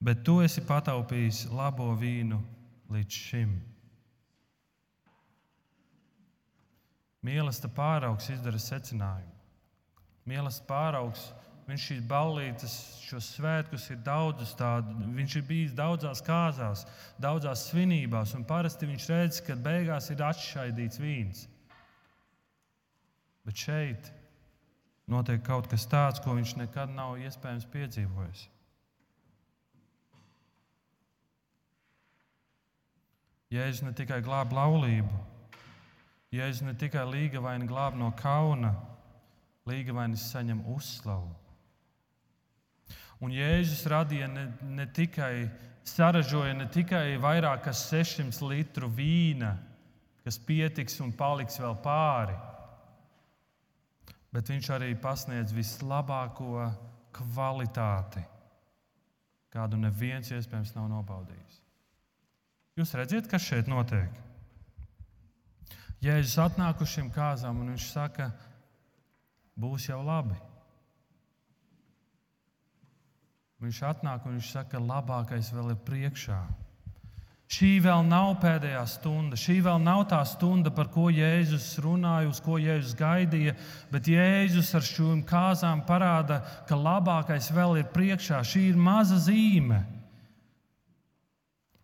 [0.00, 2.40] Bet tu esi pataupījis labo vīnu
[2.90, 3.52] līdz šim.
[7.20, 9.36] Mīlestība pāraugs izdara secinājumu.
[10.24, 11.26] Mīlestība pāraugs
[11.68, 14.94] Viņš šīs ballītes, šos svētkus ir daudzus tādus.
[15.16, 16.84] Viņš ir bijis daudzās kāzās,
[17.20, 21.44] daudzās svinībās, un parasti viņš redz, ka beigās ir atšķaidīts vīns.
[23.46, 24.12] Bet šeit
[25.10, 28.46] notiek kaut kas tāds, ko viņš nekad nav iespējams piedzīvojis.
[33.50, 35.10] Jēzus ne tikai glāb laulību,
[36.30, 38.76] Jēzus ne tikai līgavaini glāb no kauna,
[39.66, 41.39] līgavainis saņem uzslavu.
[43.20, 45.50] Un Jēzus radīja ne, ne tikai,
[45.84, 49.52] saražoja ne tikai vairāk kā 600 litru vīna,
[50.24, 52.36] kas pietiks un paliks vēl pāri,
[54.32, 56.70] bet viņš arī pasniedz vislabāko
[57.16, 58.24] kvalitāti,
[59.52, 61.60] kādu neviens iespējams nav nobaudījis.
[62.80, 64.12] Jūs redzat, kas šeit notiek?
[66.00, 68.30] Jēzus atnāk uz šīm kāzām un viņš saka,
[69.60, 70.38] būs jau labi.
[73.60, 76.40] Viņš atnāk un viņš saka, ka labākais vēl ir priekšā.
[77.50, 82.38] Šī vēl nav pēdējā stunda, šī vēl nav tā stunda, par ko Jēzus runāja, uz
[82.40, 83.56] ko Jēzus gaidīja,
[83.90, 88.38] bet Jēzus ar šīm kāzām parāda, ka labākais vēl ir priekšā.
[88.46, 89.82] Šī ir maza zīme.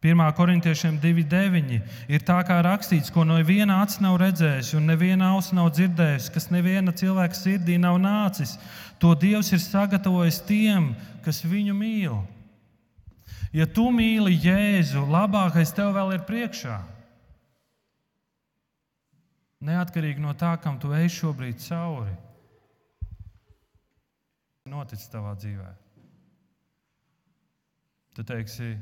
[0.04, 0.32] 1.
[0.36, 1.80] korintiešiem 2,9
[2.12, 6.28] ir tā kā rakstīts, ko no viena acs nav redzējis, un neviena auss nav dzirdējis,
[6.34, 8.58] kas neviena cilvēka sirdī nav nācis.
[9.00, 10.92] To Dievs ir sagatavojis tiem,
[11.24, 12.20] kas viņu mīl.
[13.56, 16.76] Ja tu mīli Jēzu, labākais tev vēl ir priekšā.
[19.64, 22.12] Neatkarīgi no tā, kam tu ej šobrīd cauri,
[24.68, 25.70] noticis tavā dzīvē.
[28.16, 28.74] Tu teiksi,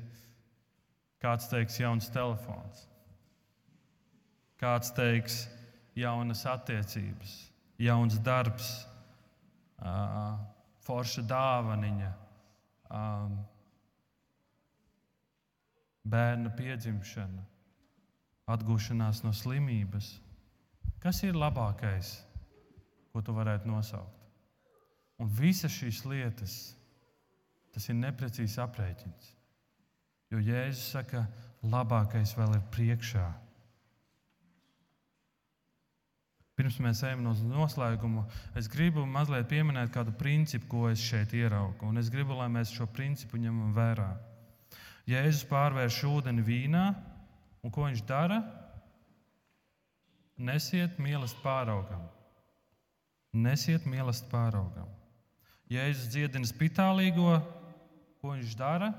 [1.24, 2.84] kāds teiks, jauns telefons,
[4.60, 5.44] kāds teiks,
[5.96, 7.32] jaunas attiecības,
[7.80, 8.68] jauns darbs,
[10.84, 12.10] forša dāvaniņa
[12.92, 13.38] um,
[16.04, 17.44] bērna piedzimšana,
[18.54, 20.10] atgūšanās no slimības.
[21.00, 22.18] Kas ir labākais,
[23.12, 24.20] ko tu varētu nosaukt?
[25.20, 26.58] Un visas šīs lietas,
[27.72, 29.33] tas ir neprecīzs aprēķins.
[30.32, 31.26] Jo Jēzus saka,
[31.64, 33.24] labākais vēl ir priekšā.
[36.54, 38.22] Pirms mēs ejam uz noslēgumu,
[38.54, 41.88] es gribu mazliet pieminēt kādu principu, ko es šeit ieraugu.
[41.88, 44.12] Un es gribu, lai mēs šo principu ņemam vērā.
[45.10, 46.84] Jēzus pārvērš ūdeni vīnā,
[47.66, 48.38] un ko viņš dara?
[50.38, 52.06] Nesiet mīlestību pāraugam.
[53.34, 54.94] Nesiet mīlestību pāraugam.
[55.74, 57.34] Jēzus dziedina spitālīgo,
[58.22, 58.92] ko viņš dara?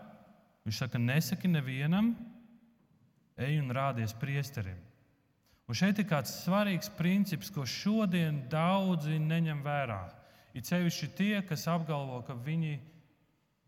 [0.65, 2.15] Viņš saka, nesaki nevienam,
[3.38, 4.80] ej un rādies priesterim.
[5.65, 10.01] Un šeit ir kāds svarīgs princips, ko šodien daudzi neņem vērā.
[10.56, 12.78] It sevišķi tie, kas apgalvo, ka viņi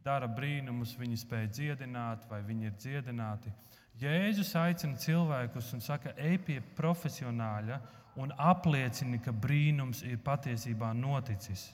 [0.06, 3.54] dara brīnumus, viņi spēj dziedināt vai viņi ir dziedināti.
[3.98, 7.80] Jēzus aicina cilvēkus un saka, ej pie profesionāļa
[8.22, 11.72] un apliecini, ka brīnums ir patiesībā noticis.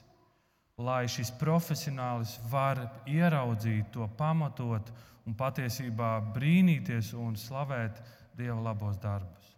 [0.82, 4.90] Lai šis profesionālis var ieraudzīt to, pamatot
[5.24, 8.00] un patiesībā brīnīties un slavēt
[8.34, 9.52] Dieva labos darbus.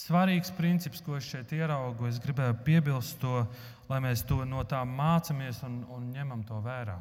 [0.00, 3.42] Svarīgs princips, ko es šeit ieraugu, es gribēju piebilst to,
[3.88, 6.96] lai mēs to no tā mācāmies un, un ņemam to vērā.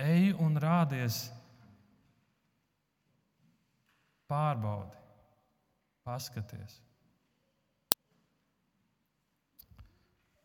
[0.00, 1.26] Ej un rādies,
[4.28, 4.96] pārbaudi,
[6.04, 6.80] paskaties.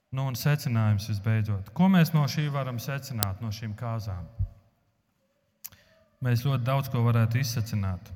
[0.09, 1.69] Nu, un secinājums visbeidzot.
[1.77, 4.25] Ko mēs no šī varam secināt, no šīm kāzām?
[6.25, 8.09] Mēs ļoti daudz ko varētu izsecināt.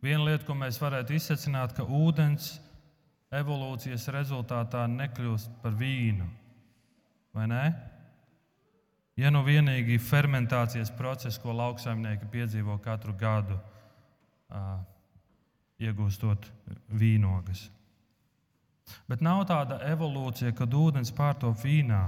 [0.00, 2.54] Viena lieta, ko mēs varētu izsvecināt, ka ūdens
[3.34, 6.28] evolūcijas rezultātā nekļūst par vīnu.
[7.34, 7.64] Vai ne?
[9.18, 13.58] Ja nu vienīgi fermentācijas process, ko lauksaimnieki piedzīvo katru gadu,
[15.82, 16.46] iegūstot
[16.94, 17.66] vīnogas.
[19.08, 22.02] Bet nav tāda evolūcija, kad ūdens pārtop vīnā.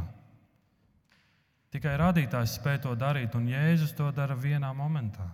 [1.70, 5.28] Tikai radītājs spēj to darīt, un Jēzus to dara vienā momentā.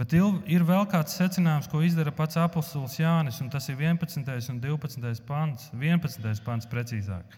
[0.00, 4.24] Bet ir vēl kāds secinājums, ko izdara pats apustulis Jānis, un tas ir 11.
[4.48, 5.22] un 12.
[5.28, 5.68] pants.
[5.76, 6.40] 11.
[6.46, 7.36] pants precīzāk.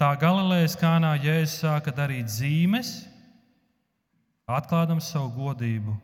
[0.00, 2.92] Tā Galilejas kānā Jēzus sāka darīt zīmes,
[4.48, 5.96] atklādams savu godību,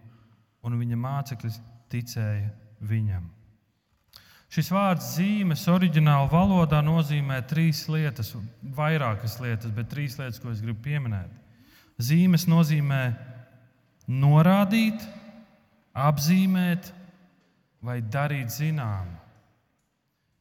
[0.65, 1.55] un viņa mācekļi
[1.93, 2.51] ticēja
[2.81, 3.36] viņam.
[4.57, 8.31] Šis vārds zīmes oriģinālā valodā nozīmē trīs lietas,
[8.79, 11.29] vairākas lietas, bet trīs lietas, ko es gribu pieminēt.
[12.01, 13.03] Zīmes nozīmē
[14.09, 15.05] norādīt,
[15.93, 16.89] apzīmēt
[17.85, 19.13] vai darīt zināmu.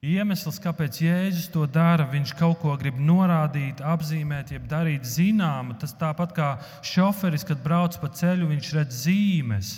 [0.05, 5.75] Iemesls, kāpēc Jēzus to dara, viņš kaut ko grib norādīt, apzīmēt, jeb darīt zināmu.
[5.81, 6.49] Tas tāpat kā
[6.87, 9.75] šoferis, kad brauc pa ceļu, viņš redz zīmes,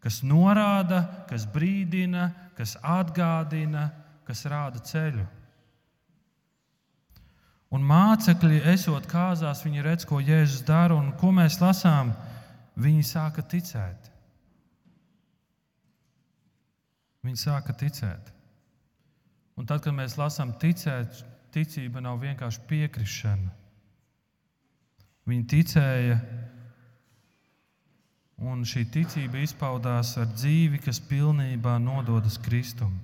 [0.00, 3.90] kas norāda, kas brīdina, kas atgādina,
[4.28, 5.26] kas rāda ceļu.
[7.70, 12.10] Un mācekļi, esot kāzās, viņi redz, ko Jēzus dara, un ko mēs lasām,
[12.80, 14.08] viņi sāka ticēt.
[17.22, 18.32] Viņi sāka ticēt.
[19.60, 21.20] Un tad, kad mēs lasām ticēt,
[21.54, 23.50] ticība nav vienkārši piekrišana.
[25.28, 26.16] Viņi ticēja
[28.40, 32.96] un šī ticība izpaudās ar dzīvi, kas pilnībā nododas Kristum.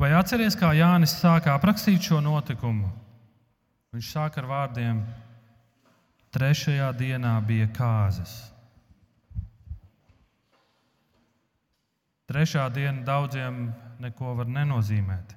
[0.00, 2.88] Vai atceries, kā Jānis sāka aprakstīt šo notikumu?
[3.92, 5.02] Viņš sāk ar vārdiem:
[6.32, 8.32] Trešajā dienā bija kāzas.
[12.30, 15.34] Trešā diena daudziem neko var nenozīmēt.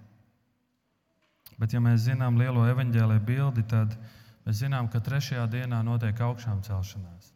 [1.57, 6.63] Bet, ja mēs zinām lielo evaņģēlīju bildi, tad mēs zinām, ka trešajā dienā notiek augšām
[6.65, 7.31] celšanās.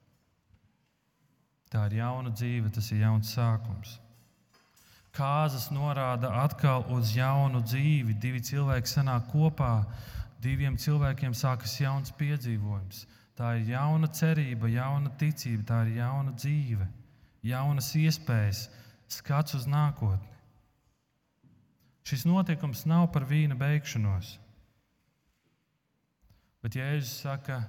[1.72, 3.98] Tā ir jauna dzīve, tas ir jauns sākums.
[5.16, 8.16] Kāzas norāda atkal uz jaunu dzīvi.
[8.22, 9.82] Divi cilvēki sanāk kopā,
[10.44, 13.06] diviem cilvēkiem sākas jauns piedzīvojums.
[13.38, 16.88] Tā ir jauna cerība, jauna ticība, tā ir jauna dzīve,
[17.46, 18.64] jaunas iespējas,
[19.14, 20.34] skats uz nākotni.
[22.08, 24.38] Šis notikums nav par vīna beigšanos.
[26.68, 27.62] Bet Jēzus saka,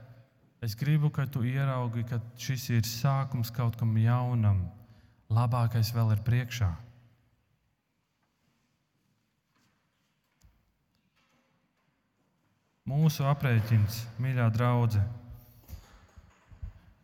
[0.58, 4.64] Es gribu, ka tu ieraugi, ka šis ir sākums kaut kam jaunam.
[5.30, 6.70] Labākais vēl ir priekšā.
[12.88, 15.04] Mūsu aprēķins, mīļā draudzene,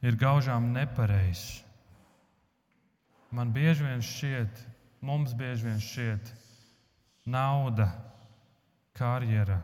[0.02, 1.60] ir gaužām nepareizs.
[3.34, 4.64] Man bieži vien šķiet,
[5.04, 6.32] mums bieži vien šķiet,
[7.28, 7.90] nauda,
[8.96, 9.60] karjera,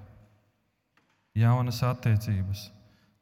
[1.39, 2.69] jaunas attiecības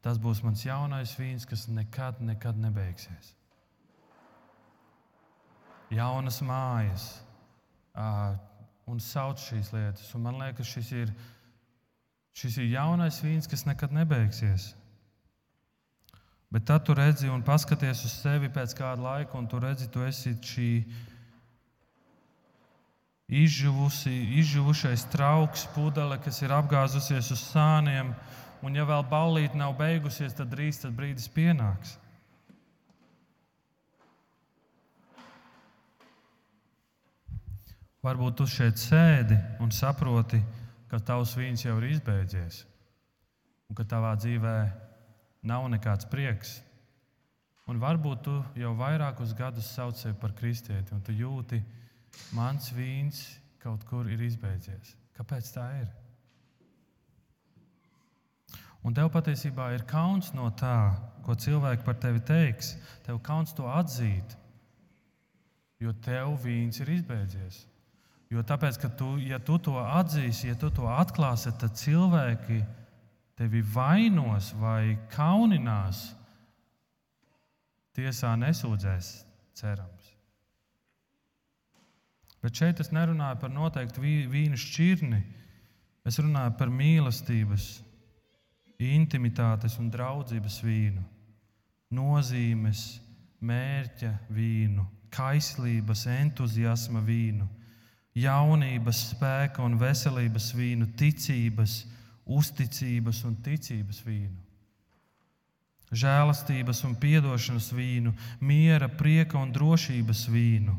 [0.08, 3.32] Tas būs mans jaunais vīns, kas nekad, nekad nebeigsies.
[5.92, 7.06] Jaunas mājas,
[8.88, 10.12] un sauc šīs lietas.
[10.14, 11.14] Un man liekas, šis ir,
[12.36, 14.70] šis ir jaunais vīns, kas nekad nebeigsies.
[16.52, 20.04] Bet tad tu redzi un paskaties uz sevi pēc kāda laika, un tu redzi, tu
[20.06, 20.70] esi šī
[23.28, 28.14] izžuvusi, izžuvušais trauks, pudele, kas ir apgāzusies uz sāniem
[28.64, 31.98] un ja vēl ballīte nav beigusies, tad drīz tas brīdis pienāks.
[38.02, 40.38] Varbūt tu šeit sēdi un saproti,
[40.88, 42.62] ka tavs vīns jau ir izbeidzies,
[43.68, 44.56] un ka tavā dzīvē
[45.50, 46.62] nav nekāds prieks.
[47.68, 51.77] Un varbūt tu jau vairākus gadus sauc sevi par kristieti, un tu jūti, ka
[52.36, 53.22] mans vīns
[53.62, 54.94] kaut kur ir izbeidzies.
[55.18, 55.88] Kāpēc tā ir?
[58.86, 60.94] Un tev patiesībā ir kauns no tā,
[61.26, 62.76] ko cilvēki par tevi teiks.
[63.06, 64.36] Tev kauns to atzīt,
[65.82, 67.64] jo tev vīns ir izbeidzies.
[68.28, 72.60] Jo tāpēc, ka tu, ja tu to atzīsi, ja tu to atklāsi, tad cilvēki
[73.40, 76.10] tevi vainos vai kauninās.
[77.96, 79.12] Tiesā nesūdzēs,
[79.58, 80.17] cerams.
[82.42, 85.20] Bet šeit es nerunāju par noteiktu vīnu šķirni.
[86.06, 87.66] Es runāju par mīlestības
[88.78, 91.02] intimitātes un draudzības vīnu,
[91.98, 92.84] nozīmes,
[93.42, 94.84] mērķa vīnu,
[95.14, 97.48] kaislības, entuziasma vīnu,
[98.18, 101.80] jaunības, spēka un veselības vīnu, ticības,
[102.38, 104.38] uzticības un ticības vīnu.
[105.88, 110.74] Žēlastības un atdošanas vīnu, miera, prieka un drošības vīnu,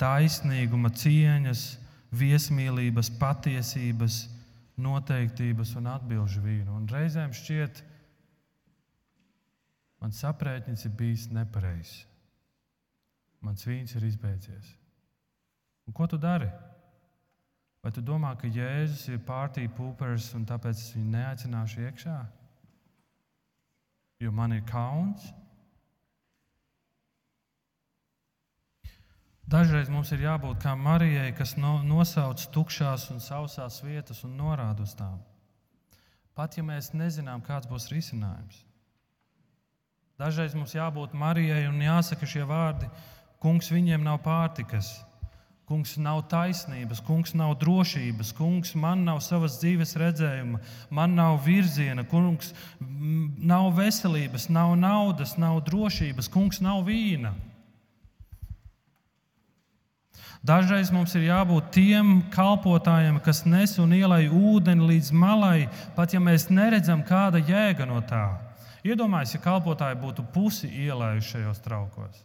[0.00, 1.64] taisnīguma, cieņas,
[2.12, 4.18] viesmīlības, patiesības,
[4.82, 6.74] noteiktības un atbildžu vīnu.
[6.76, 7.82] Un reizēm šķiet,
[10.02, 12.02] mans aprēķins ir bijis nepareizs.
[13.42, 14.76] Mans vīns ir izbeidzies.
[15.88, 16.46] Un ko tu dari?
[17.82, 22.18] Vai tu domā, ka Jēzus ir pārtīk pūpers un tāpēc es viņu neaicināšu iekšā?
[24.22, 25.32] Jo man ir kauns.
[29.50, 34.86] Dažreiz mums ir jābūt kā Marijai, kas no, nosauc tukšās un sausās vietas un norāda
[34.86, 35.18] uz tām.
[36.34, 38.62] Pat ja mēs nezinām, kāds būs risinājums.
[40.18, 42.88] Dažreiz mums jābūt Marijai un jāsaka šie vārdi:
[43.42, 44.94] Kungs, viņiem nav pārtikas,
[45.72, 50.58] Kungs nav taisnības, kungs nav drošības, kungs man nav savas dzīves redzējuma,
[50.90, 52.50] man nav virziena, kungs
[52.82, 57.32] nav veselības, nav naudas, nav drošības, kungs nav vīna.
[60.42, 66.20] Dažreiz mums ir jābūt tiem kalpotājiem, kas nes un ielai ūdeni līdz malai, pat ja
[66.22, 68.26] mēs neredzam, kāda jēga no tā.
[68.82, 72.24] Iedomājieties, ja kalpotāji būtu pusi ielējuši šajos traukos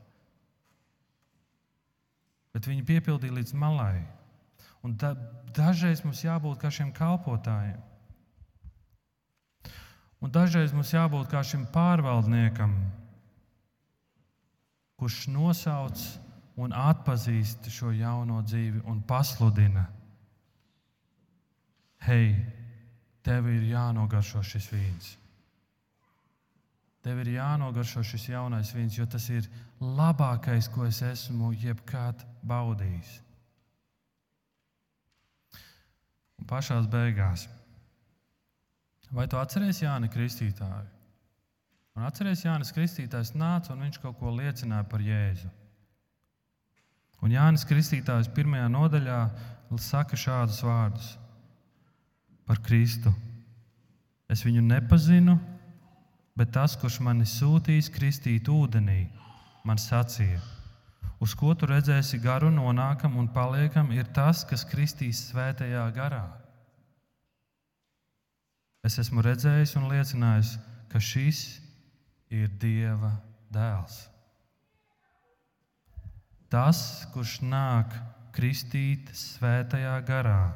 [2.57, 4.01] bet viņi piepildīja līdz malai.
[4.82, 5.11] Un da,
[5.53, 7.78] dažreiz mums jābūt kā šiem kalpotājiem.
[10.26, 12.74] Un dažreiz mums jābūt kā šim pārvaldniekam,
[14.97, 16.01] kurš nosauc
[16.57, 19.85] un atpazīst šo jauno dzīvi un pasludina:
[22.07, 22.33] Hei,
[23.25, 25.13] tev ir jānogaršo šis vīns!
[27.05, 29.45] Tev ir jānogaršo šis jaunais vīns, jo tas ir
[29.79, 33.13] labākais, ko es esmu jebkad baudījis.
[36.37, 37.47] Un pašā beigās,
[39.09, 40.97] vai tu atceries Jāni Kristītāju?
[41.97, 45.49] Un atceries, Jānis Kristītājs nāca un viņš kaut ko liecināja par Jēzu.
[47.26, 49.22] Un Jānis Kristītājs pirmajā nodaļā
[49.82, 51.15] saka šādus vārdus
[52.47, 53.11] par Kristu.
[54.32, 55.38] Es viņu nepazinu,
[56.38, 59.07] bet tas, kurš mani sūtīs kristīt ūdenī,
[59.68, 60.39] man sacīja:
[61.20, 66.26] Uz ko tu redzēsi garu nonākam un paliekam, ir tas, kas kristīs svētajā garā.
[68.86, 70.53] Es esmu redzējis un liecinājis,
[70.91, 71.41] ka šis
[72.32, 73.18] ir Dieva
[73.51, 74.05] dēls.
[76.47, 76.79] Tas,
[77.11, 77.91] kurš nāk
[78.31, 80.53] kristīt svētajā garā,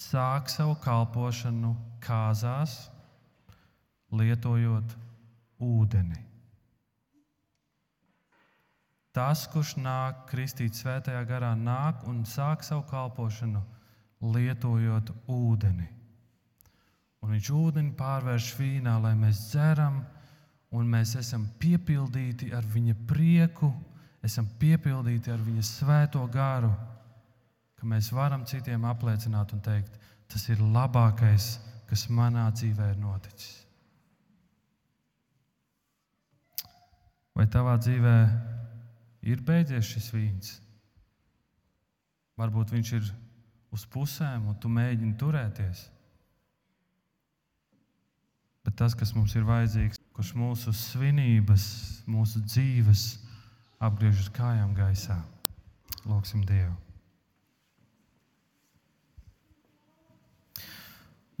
[0.00, 2.78] sāk savu kalpošanu kāzās
[4.08, 4.96] lietojot
[5.60, 6.22] ūdeni.
[9.14, 13.60] Tas, kurš nāk kristīt svētajā garā, nāk un sāk savu kalpošanu,
[14.24, 15.90] lietojot ūdeni.
[17.20, 20.00] Un viņš ūdeni pārvērš vīnā, lai mēs dzeram,
[20.72, 23.70] un mēs esam piepildīti ar viņa prieku,
[24.24, 26.70] esam piepildīti ar viņa svēto garu,
[27.76, 29.98] ka mēs varam citiem apliecināt un teikt,
[30.32, 31.58] tas ir labākais,
[31.90, 33.60] kas manā dzīvē ir noticis.
[37.34, 38.14] Vai tavā dzīvē
[39.26, 40.52] ir beidzies šis vīns?
[42.38, 43.10] Varbūt viņš ir
[43.74, 45.82] uz pusēm, un tu mēģini turēties.
[48.64, 51.66] Bet tas, kas mums ir vajadzīgs, kurš mūsu svinības,
[52.08, 53.04] mūsu dzīves
[53.82, 55.18] apgriež uz kājām gaisā,
[56.04, 56.74] lūgsim Dievu.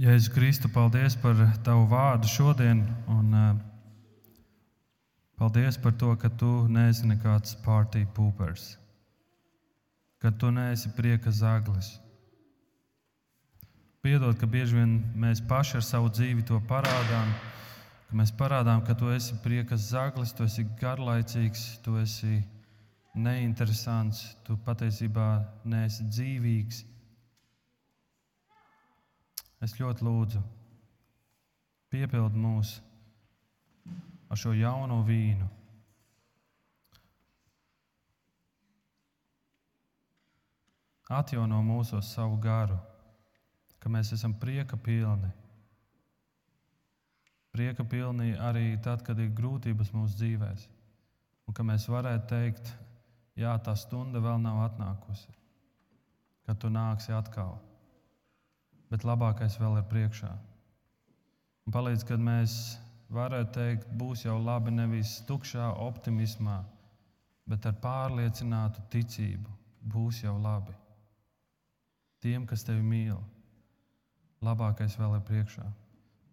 [0.00, 2.82] Jēzus Kristu, paldies par Tavu vārdu šodien.
[3.06, 3.62] Un, uh,
[5.34, 8.76] Paldies par to, ka tu neesi nekāds pārtīk pūpers,
[10.22, 11.96] ka tu neesi prieka zaglis.
[14.04, 17.32] Piedod, ka bieži vien mēs paši ar savu dzīvi to parādām,
[18.08, 22.42] ka mēs parādām, ka tu esi prieka zaglis, tu esi garlaicīgs, tu esi
[23.14, 25.28] neinteresants, tu patiesībā
[25.64, 26.82] neesi dzīvīgs.
[29.64, 30.42] Es ļoti lūdzu,
[31.94, 32.82] piepildi mūsu
[34.28, 35.46] ar šo jauno vīnu.
[41.14, 42.78] Atjauno mūsos savu garu,
[43.78, 45.30] ka mēs esam prieka pilni.
[47.54, 50.62] Prieka pilni arī tad, kad ir grūtības mūsu dzīvēm.
[51.46, 52.70] Un ka mēs varētu teikt,
[53.38, 55.30] jā, tā stunda vēl nav atnākusi,
[56.48, 57.60] kad tu nāksi atkal.
[58.90, 60.32] Bet labākais vēl ir priekšā.
[61.64, 62.56] Un palīdz, kad mēs
[63.14, 66.58] varētu teikt, būs jau labi nevis tukšā optimismā,
[67.46, 69.52] bet ar pārliecinātu ticību.
[69.94, 70.72] Būs jau labi.
[72.24, 73.18] Tiem, kas tevi mīl,
[74.42, 75.66] labākais vēl ir priekšā.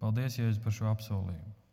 [0.01, 1.60] Paldies, Jēzus, par šo apsolījumu.